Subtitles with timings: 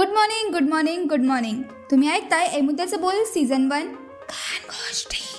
[0.00, 3.88] Good morning good morning good morning तुम्ही ऐकताय ए मुद्द्याचं बोल सीझन वन
[4.64, 5.36] गोष्टी.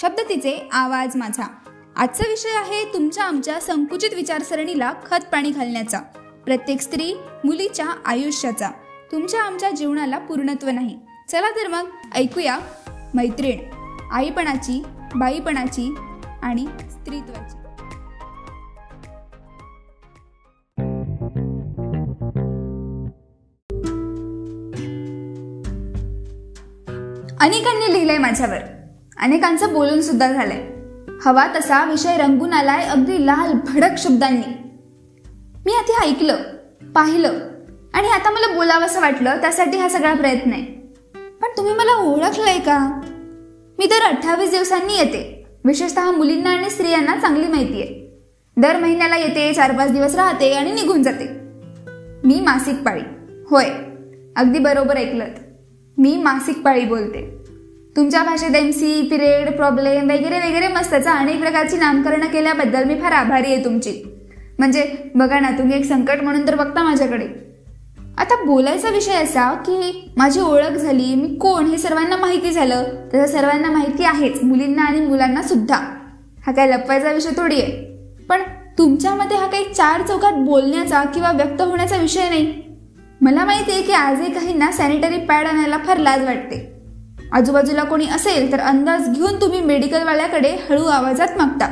[0.00, 1.46] शब्द तिचे आवाज माझा.
[1.96, 5.98] आजचा विषय आहे तुमच्या आमच्या संकुचित विचारसरणीला खत पाणी घालण्याचा.
[6.44, 8.70] प्रत्येक स्त्री मुलीच्या आयुष्याचा.
[9.12, 10.98] तुमच्या आमच्या जीवनाला पूर्णत्व नाही.
[11.28, 12.58] चला तर मग ऐकूया
[13.14, 13.58] मैत्रीण
[14.12, 14.82] आईपणाची
[15.14, 15.94] बाईपणाची
[16.42, 17.57] आणि स्त्रीत्वाची.
[27.40, 28.58] अनेकांनी लिहिलंय माझ्यावर.
[29.22, 30.66] अनेकांचं बोलून सुद्धा झालंय.
[31.24, 34.52] हवा तसा विषय रंगून आलाय अगदी लाल भडक शब्दांनी.
[35.66, 36.36] मी आधी ऐकलं
[36.94, 37.32] पाहिलं
[37.94, 40.62] आणि आता मला बोलावंसं वाटलं त्यासाठी हा सगळा प्रयत्न आहे.
[41.14, 43.00] पण तुम्ही मला ओळखलंय का?
[43.78, 45.46] मी दर अठ्ठावीस दिवसांनी येते.
[45.64, 48.18] विशेषतः मुलींना आणि स्त्रियांना चांगली माहिती आहे.
[48.56, 51.40] दर महिन्याला येते चार पाच दिवस राहते आणि निघून जाते.
[52.24, 53.02] मी मासिक पाळी.
[53.50, 53.66] होय
[54.36, 55.24] अगदी बरोबर ऐकलं
[55.98, 57.38] मी मासिक पाळी बोलते.
[57.96, 63.12] तुमच्या भाषेत एम सी पिरियड प्रॉब्लेम वगैरे वगैरे मस्तचा अनेक प्रकारची नामकरणं केल्याबद्दल मी फार
[63.12, 64.02] आभारी आहे तुमची.
[64.58, 67.26] म्हणजे बघा ना तुम्ही एक संकट म्हणून तर बघता माझ्याकडे.
[68.18, 72.84] आता बोलायचा विषय असा की माझी ओळख झाली मी कोण हे सर्वांना माहिती झालं.
[73.14, 75.76] तसं सर्वांना माहिती आहेच मुलींना आणि मुलांना सुद्धा.
[76.46, 77.72] हा काय लपवायचा विषय थोडी आहे.
[78.28, 78.42] पण
[78.78, 82.67] तुमच्यामध्ये हा काही चार चौकात बोलण्याचा किंवा व्यक्त होण्याचा विषय नाही.
[83.20, 86.72] मला माहिती आहे की आजही काहींना सॅनिटरी पॅड आणायला फार लाज वाटते.
[87.32, 91.66] आजूबाजूला कोणी असेल तर अंदाज घेऊन तुम्ही मेडिकलवाल्याकडे हळू आवाजात मागता.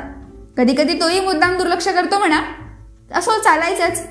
[0.56, 2.42] कधी कधी तोही मुद्दाम दुर्लक्ष करतो म्हणा.
[3.14, 4.06] असो चालायचंच.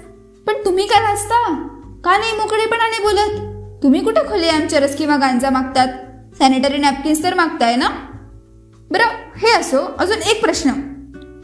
[0.47, 1.67] पण तुम्ही काय लाजता
[2.03, 3.55] का नाही मोकळेपणाने बोलत?
[3.83, 5.87] तुम्ही कुठे खोले आमच्या रस किंवा गांजा मागतात?
[6.39, 7.89] सॅनिटरी नॅपकिन्स तर मागताय ना?
[8.91, 9.05] बरं
[9.37, 10.69] हे असो अजून एक प्रश्न.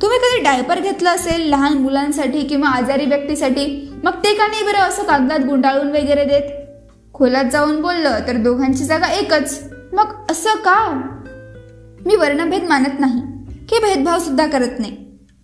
[0.02, 3.91] तुम्ही कधी डायपर घेतलं असेल लहान मुलांसाठी किंवा आजारी व्यक्तीसाठी?
[4.03, 6.44] मग ते का नाही बरं असं कागदात गुंडाळून वगैरे देत?
[7.13, 9.73] खोलात जाऊन बोललं तर दोघांची जागा एकच.
[9.93, 11.02] मग असं का?
[12.05, 13.21] मी वर्णभेद मानत नाही.
[13.70, 14.98] की भेदभाव सुद्धा करत नाही.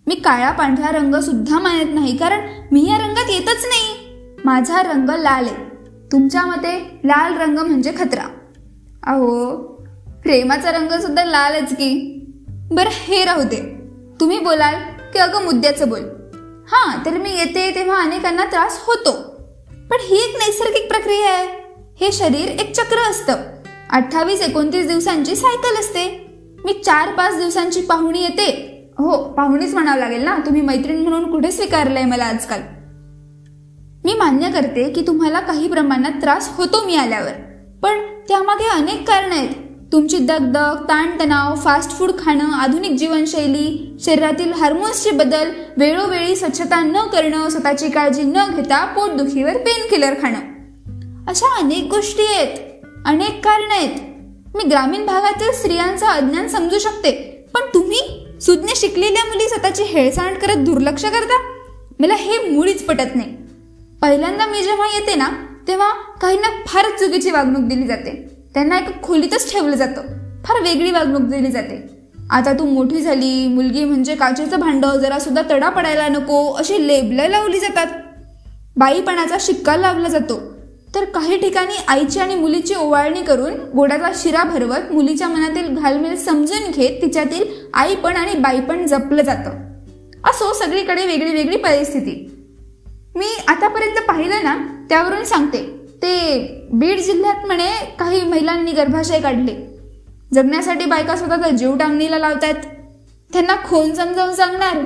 [0.06, 2.40] मी काळा पांढरा रंग सुद्धा मानत नाही कारण
[2.72, 4.08] मी या रंगात येतच नाही.
[4.44, 5.68] माझा रंग लाल आहे.
[6.12, 8.22] तुमच्या मते लाल रंग म्हणजे खतरा.
[9.06, 9.56] अहो
[10.22, 12.14] प्रेमाचा रंग सुद्धा लालच की.
[12.48, 13.80] बरं हे राहू दे.
[14.20, 14.74] तुम्ही बोलाल
[15.12, 16.00] की अगं मुद्द्याचं बोल.
[16.72, 19.12] हां तर मी येते तेव्हा अनेकांना त्रास होतो.
[19.90, 21.46] पण ही एक नैसर्गिक प्रक्रिया आहे.
[22.00, 23.36] हे शरीर एक चक्र असतं.
[23.90, 26.26] अठ्ठावीस एकोणतीस दिवसांची सायकल असते.
[26.64, 28.74] मी चार पाच दिवसांची पाहुणी येते.
[28.98, 30.38] हो पाहुणीच म्हणावं लागेल ना?
[30.46, 32.60] तुम्ही मैत्रीण म्हणून कुठे स्वीकारलंय मला आजकाल?
[34.04, 37.32] मी मान्य करते की तुम्हाला काही प्रमाणात त्रास होतो मी आल्यावर.
[37.82, 39.67] पण त्यामागे अनेक कारण आहेत.
[39.92, 47.48] तुमची दगदग ताणतणाव फास्ट फूड खाणं आधुनिक जीवनशैली शरीरातील हार्मोन्सचे बदल वेळोवेळी स्वच्छता न करणं
[47.48, 50.38] स्वतःची काळजी न घेता पोटदुखीवर पेन किलर खाणं.
[51.28, 52.56] अशा अनेक गोष्टी आहेत
[53.06, 53.94] अनेक कारण आहेत.
[54.56, 57.12] मी ग्रामीण भागातील स्त्रियांचा अज्ञान समजू शकते
[57.54, 61.42] पण तुम्ही सुज्ञ शिकलेल्या मुली स्वतःची हेळसांड करत दुर्लक्ष करता?
[62.00, 63.36] मला हे मुळीच पटत नाही.
[64.02, 65.28] पहिल्यांदा मी जेव्हा येते ना
[65.68, 65.88] तेव्हा
[66.22, 68.37] काहींना फारच चुकीची वागणूक दिली जाते.
[68.54, 70.02] त्यांना एका खोलीतच ठेवलं जातं.
[70.44, 71.90] फार वेगळी वागणूक दिली जाते.
[72.30, 77.28] आता तू मोठी झाली मुलगी म्हणजे काचेचं भांडं जरा सुद्धा तडा पडायला नको अशी लेबलं
[77.28, 77.86] लावली जातात.
[78.76, 80.58] बाईपणाचा शिक्का लावला जातो.
[80.94, 86.70] तर काही ठिकाणी आईची आणि मुलीची ओवाळणी करून गोडाचा शिरा भरवत मुलीच्या मनातील घालमेल समजून
[86.70, 87.44] घेत तिच्यातील
[87.74, 89.50] आईपण आणि बाईपण जपलं जातं.
[90.24, 92.44] असो सगळीकडे वेगळी वेगळी परिस्थिती.
[93.14, 95.77] मी आतापर्यंत पाहिलं ना त्यावरून सांगते.
[96.02, 96.38] ते
[96.72, 99.54] बीड जिल्ह्यात म्हणे काही महिलांनी गर्भाशय काढले.
[100.34, 102.54] जगण्यासाठी बायका स्वतःचा जीव टांगणीला लावतात
[103.32, 104.78] त्यांना खोन समजावून सांगणार.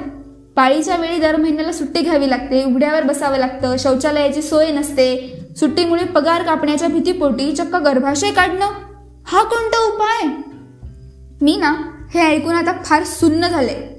[0.57, 6.43] पाळीच्या वेळी दर महिन्याला सुट्टी घ्यावी लागते उघड्यावर बसावं लागतं शौचालयाची सोय नसते सुट्टीमुळे पगार
[6.43, 8.71] कापण्याच्या भीतीपोटी चक्क गर्भाशय काढणं.
[9.27, 10.29] हा कोणता उपाय?
[11.41, 11.75] मी ना
[12.15, 13.92] हे ऐकून आता फार सुन्न झाले.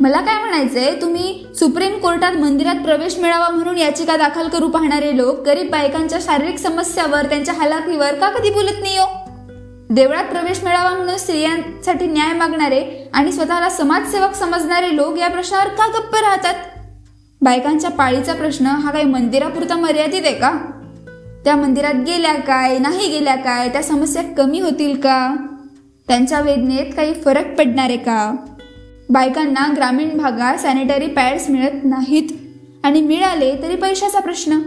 [0.00, 5.40] मला काय म्हणायचंय तुम्ही सुप्रीम कोर्टात मंदिरात प्रवेश मिळावा म्हणून याचिका दाखल करू पाहणारे लोक
[5.40, 9.06] गरीब बायकांच्या शारीरिक समस्यावर त्यांच्या हालाकीवर का कधी बोलत नाही हो
[9.90, 15.86] देवळात प्रवेश मिळावा म्हणून स्त्रियांसाठी न्याय मागणारे आणि स्वतःला समाजसेवक समजणारे लोक या प्रश्नावर का
[15.86, 16.54] गप्प राहतात?
[17.40, 20.52] बायकांच्या पाळीचा प्रश्न हा काही मंदिरापुरता मर्यादित आहे का?
[21.44, 25.36] त्या मंदिरात गेल्या काय नाही गेल्या काय त्या समस्या कमी होतील का?
[26.08, 28.34] त्यांच्या वेदनेत काही फरक पडणार आहे का?
[29.10, 32.28] बायकांना ग्रामीण भागात सॅनिटरी पॅड्स मिळत नाहीत.
[32.84, 34.58] आणि मिळाले तरी पैशाचा प्रश्न.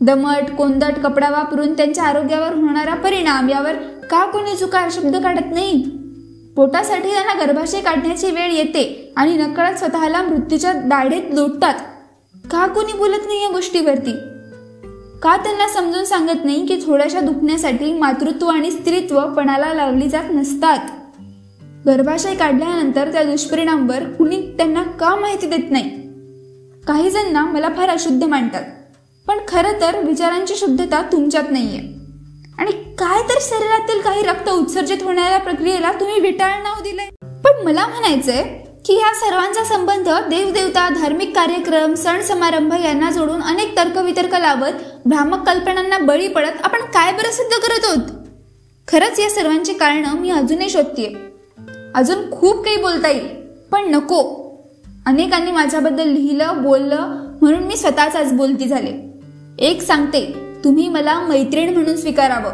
[0.00, 3.72] दमट कोंदट कपडा वापरून त्यांच्या आरोग्यावर होणारा परिणाम यावर
[4.10, 5.84] का कोणी चुकार शब्द काढत नाही?
[6.56, 11.74] पोटासाठी त्यांना गर्भाशय काढण्याची वेळ येते आणि नकळत स्वतःला मृत्यूच्या दाढेत लोटतात.
[12.50, 14.12] का कोणी बोलत नाही या गोष्टीवरती?
[15.22, 20.78] का त्यांना समजून सांगत नाही की थोड्याशा दुखण्यासाठी मातृत्व आणि स्त्रीत्व पणाला लावली जात नसतात?
[21.86, 25.90] गर्भाशय काढल्यानंतर त्या दुष्परिणामवर कुणी त्यांना का माहिती देत नाही?
[26.86, 28.62] काही जणांना मला फार अशुद्ध मांडतात
[29.26, 31.80] पण खरं तर विचारांची शुद्धता तुमच्यात नाहीये.
[32.58, 37.08] आणि काय तर शरीरातील काही रक्त उत्सर्जित होणाऱ्या प्रक्रियेला तुम्ही विटाळ नाव दिलंय.
[37.44, 38.42] पण मला म्हणायचंय
[38.86, 44.72] की ह्या सर्वांचा संबंध देवदेवता धार्मिक कार्यक्रम सण समारंभ यांना जोडून अनेक तर्कवितर्क लावत
[45.04, 48.10] भ्रामक कल्पनांना बळी पडत आपण काय बरं सिद्ध करत आहोत?
[48.88, 51.35] खरंच या सर्वांची कारणं मी अजूनही शोधतीये.
[51.96, 53.28] अजून खूप काही बोलता येईल
[53.72, 54.46] पण नको.
[55.06, 56.98] अनेकांनी माझ्याबद्दल लिहिलं बोललं
[57.40, 59.20] म्हणून मी स्वतःच आज बोलती झाले.
[59.58, 60.34] एक सांगते
[60.64, 62.52] तुम्ही मला मैत्रीण म्हणून स्वीकारावं.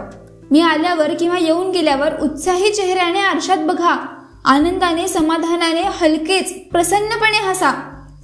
[0.50, 4.06] मी आल्यावर किंवा येऊन गेल्यावर उत्साही चेहऱ्याने आरशात बघा.
[4.44, 7.72] आनंदाने समाधानाने हलकेच प्रसन्नपणे हसा.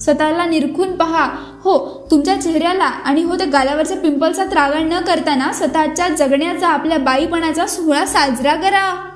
[0.01, 1.25] स्वतःला निरखून पहा.
[1.65, 7.67] हो तुमच्या चेहऱ्याला आणि हो त्या गालावरच्या पिंपलचा त्रागण न करताना स्वतःच्या जगण्याचा आपल्या बाईपणाचा
[7.67, 9.09] सोहळा साजरा करा.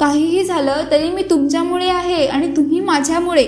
[0.00, 3.46] काहीही झालं तरी मी तुमच्यामुळे आहे आणि तुम्ही माझ्यामुळे.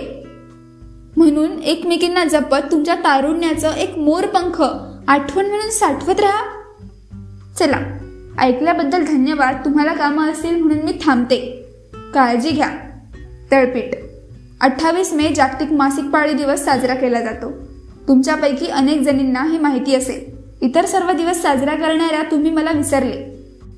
[1.17, 4.63] म्हणून एकमेकींना जपत तुमच्या तारुण्याचं एक मोरपंख
[5.09, 6.45] आठवण म्हणून साठवत राहा.
[7.59, 7.99] चला
[8.39, 9.57] ऐकल्याबद्दल धन्यवाद.
[9.65, 11.65] तुम्हाला कामं असतील म्हणून मी थांबते.
[12.15, 12.71] काळजी घ्या.
[13.53, 13.95] तळपीठ.
[14.61, 17.53] अठ्ठावीस मे जागतिक मासिक पाळी दिवस साजरा केला जातो.
[18.09, 20.37] तुमच्यापैकी अनेक जणींना ही माहिती असेल.
[20.63, 23.32] इतर सर्व दिवस साजरा करणाऱ्या तुम्ही मला विसरले.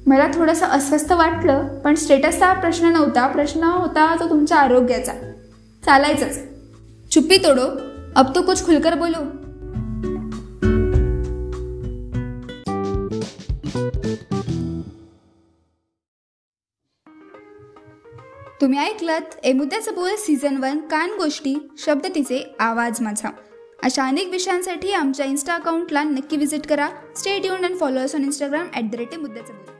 [0.06, 3.26] मला थोडंसं अस्वस्थ वाटलं पण स्टेटसचा प्रश्न नव्हता.
[3.26, 5.12] प्रश्न होता तो तुमच्या आरोग्याचा.
[5.84, 6.38] चालायचंच.
[7.10, 7.66] चुप्पी तोडो.
[8.16, 9.22] अब तो कुछ खुलकर बोलो.
[18.60, 23.30] तुम्ही ऐकलत एमुद्याचं बोल सीझन वन कान गोष्टी शब्द तिचे आवाज माझा.
[23.82, 26.88] अशा अनेक विषयांसाठी आमच्या इन्स्टा अकाउंटला नक्की विजिट करा.
[27.16, 29.73] Stay tune and followers on Instagram at the rate मुद्द्याचं बोल.